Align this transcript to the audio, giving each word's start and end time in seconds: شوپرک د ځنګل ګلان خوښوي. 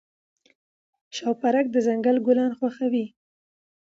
شوپرک 1.15 1.65
د 1.71 1.75
ځنګل 1.87 2.17
ګلان 2.25 2.51
خوښوي. 2.59 3.05